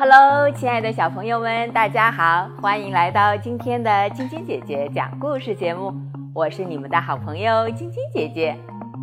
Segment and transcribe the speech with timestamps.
[0.00, 5.92] Hello，亲爱的小朋友们，大家好，欢迎来到今天的晶晶姐姐讲故事节目。
[6.32, 8.56] 我是你们的好朋友晶晶姐姐。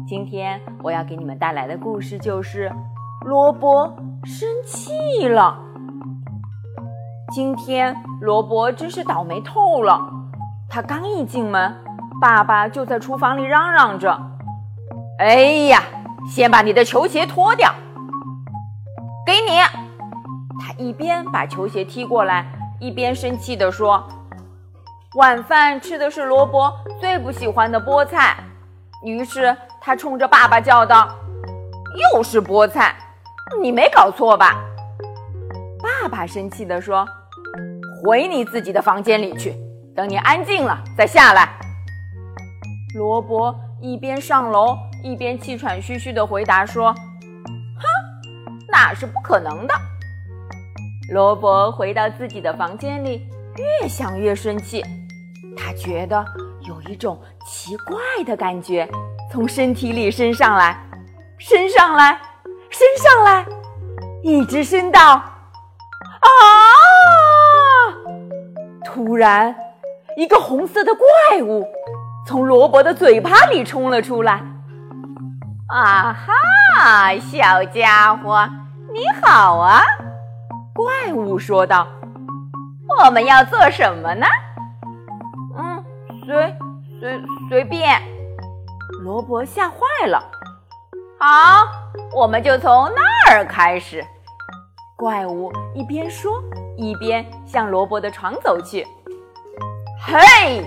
[0.07, 2.71] 今天我要给你们带来的故事就是
[3.25, 3.93] 萝卜
[4.23, 5.59] 生气了。
[7.34, 9.99] 今天萝卜真是倒霉透了。
[10.70, 11.75] 他刚一进门，
[12.21, 14.17] 爸爸就在厨房里嚷嚷着
[15.20, 15.84] ：“哎呀，
[16.25, 17.70] 先把你的球鞋脱掉，
[19.25, 19.59] 给你。”
[20.59, 22.45] 他一边把球鞋踢过来，
[22.80, 24.08] 一边生气地说
[25.18, 28.38] ：“晚饭吃的是萝卜最不喜欢的菠菜。”
[29.04, 31.09] 于是他冲着爸爸叫道
[32.14, 32.95] ：“又是菠菜，
[33.62, 34.55] 你没搞错吧？”
[35.84, 37.08] 爸爸生气地说
[38.03, 39.53] ：“回你自己的房间里去，
[39.95, 41.50] 等你安静了再下来。”
[42.95, 47.84] 萝卜一边上楼一边气喘吁吁地回答说：“哼，
[48.72, 49.73] 那是不可能的。”
[51.11, 53.28] 罗伯回到自己的房间里，
[53.81, 54.84] 越想越生气。
[55.56, 56.25] 他觉得
[56.67, 58.89] 有一种奇怪的感觉
[59.31, 60.78] 从身体里升上来，
[61.38, 62.20] 升上来，
[62.70, 63.45] 升上来，
[64.23, 65.23] 一直升到啊！
[68.84, 69.56] 突然，
[70.17, 71.66] 一个红色的怪物
[72.28, 74.42] 从罗伯的嘴巴里冲了出来。
[75.67, 78.47] 啊哈，小家伙，
[78.94, 79.84] 你好啊！
[80.76, 81.88] 怪物说道
[83.00, 84.26] ：“我们要做什么呢
[85.58, 85.81] ？”“嗯，
[86.26, 86.54] 随
[87.00, 87.98] 随随便。”
[89.02, 90.22] 萝卜吓坏了。
[91.18, 91.66] “好，
[92.14, 94.06] 我们就从那儿开始。”
[95.00, 96.44] 怪物一边说，
[96.76, 98.86] 一边向萝卜的床走去。
[100.06, 100.62] “嘿！”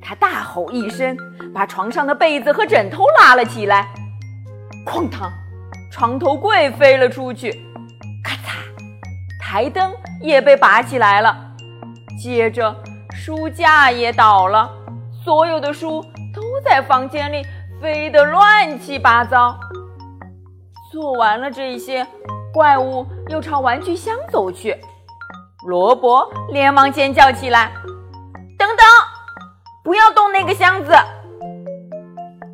[0.00, 1.16] 他大吼一声，
[1.52, 3.92] 把床上的被子和枕头拉了起来。
[4.86, 5.28] 哐当，
[5.90, 7.66] 床头柜飞了出去。
[9.52, 9.92] 台灯
[10.22, 11.36] 也被拔起来了，
[12.18, 12.74] 接着
[13.14, 14.66] 书架也倒了，
[15.22, 16.00] 所有的书
[16.34, 17.44] 都在房间里
[17.78, 19.54] 飞得乱七八糟。
[20.90, 22.06] 做完了这些，
[22.54, 24.74] 怪物又朝玩具箱走去。
[25.66, 27.70] 萝卜连忙尖叫起来
[28.58, 28.78] ：“等等，
[29.84, 30.94] 不要动那个箱子！”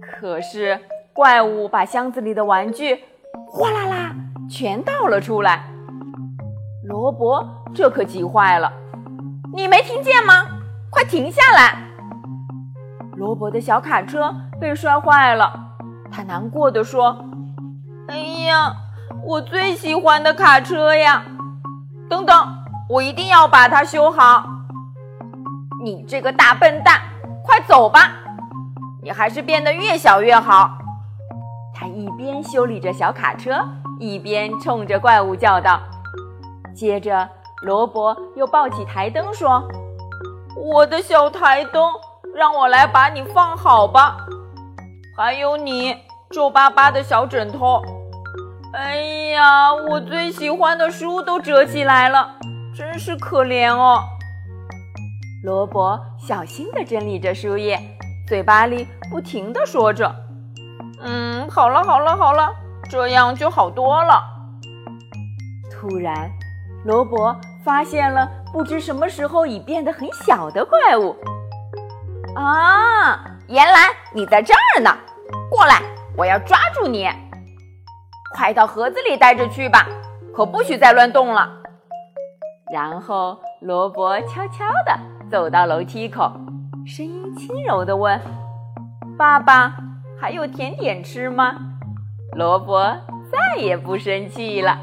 [0.03, 0.77] 可是
[1.13, 3.05] 怪物把箱子里的玩具
[3.47, 4.17] 哗啦啦
[4.51, 5.78] 全倒了出来。
[6.99, 8.73] 罗伯这可急坏了，
[9.55, 10.45] 你没听见吗？
[10.91, 11.79] 快停下来！
[13.15, 15.49] 罗伯的小卡车被摔坏了，
[16.11, 17.25] 他难过的说
[18.11, 18.17] ：“哎
[18.49, 18.75] 呀，
[19.23, 21.23] 我最喜欢的卡车呀！
[22.11, 22.37] 等等，
[22.89, 24.45] 我一定要把它修好。”
[25.81, 27.01] 你这个大笨蛋，
[27.45, 28.11] 快走吧！
[29.05, 30.77] 你还是变得越小越好。
[31.73, 33.65] 他一边修理着小卡车，
[34.01, 35.79] 一边冲着怪物叫道。
[36.79, 37.29] 接着，
[37.63, 39.61] 萝卜又抱起台灯说
[40.55, 41.91] ：“我的小台灯，
[42.37, 44.17] 让我来把你放好吧。
[45.17, 45.97] 还有你
[46.31, 47.83] 皱巴巴的小枕头。
[48.73, 48.95] 哎
[49.33, 52.37] 呀，我最喜欢的书都折起来了，
[52.73, 54.01] 真是可怜哦。”
[55.43, 57.77] 萝卜小心地整理着书页，
[58.29, 60.15] 嘴巴里不停地说着
[61.03, 62.55] ：“嗯，好了，好了，好了，
[62.89, 64.23] 这样就好多了。”
[65.75, 66.31] 突然。
[66.85, 71.17] 萝卜发现了不知什么时候已变得很小的怪物。
[72.35, 74.91] 啊，原来你在这儿呢！
[75.51, 75.83] 过来，
[76.17, 77.09] 我要抓住你！
[78.37, 79.87] 快到盒子里待着去吧，
[80.35, 81.51] 可不许再乱动了。
[82.73, 84.99] 然后，萝卜悄悄地
[85.31, 86.31] 走到楼梯口，
[86.87, 88.21] 声音轻柔地问
[89.19, 89.75] ：“爸爸，
[90.21, 91.57] 还有甜点吃吗？”
[92.37, 92.79] 萝卜
[93.33, 94.79] 再也不生气了。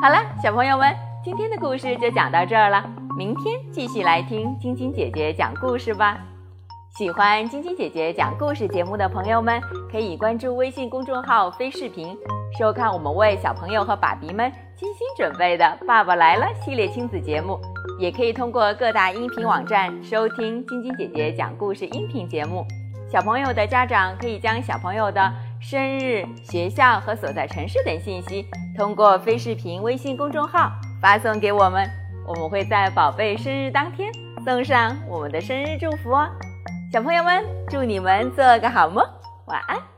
[0.00, 1.09] 好了，小朋友们。
[1.22, 2.82] 今天的故事就讲到这儿了，
[3.14, 6.18] 明天继续来听晶晶姐姐讲故事吧。
[6.96, 9.60] 喜欢晶晶姐姐讲故事节目的朋友们，
[9.92, 12.16] 可以关注微信公众号“飞视频”，
[12.58, 17.60] 收看我们为小朋友和爸比们精心准备的《爸爸来了》系列亲子节目。
[17.98, 22.64] 也可以通过各大音频网站收听晶晶姐姐讲故事音频节目。
[23.12, 25.30] 小朋友的家长可以将小朋友的
[25.60, 30.72] 生日、学校和所在城市等信息，通过飞视频微信公众号。
[31.00, 31.88] 发送给我们，
[32.26, 34.12] 我们会在宝贝生日当天
[34.44, 36.28] 送上我们的生日祝福哦。
[36.92, 39.02] 小朋友们，祝你们做个好梦，
[39.46, 39.89] 晚安。